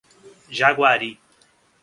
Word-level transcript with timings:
Jaguari 0.49 1.19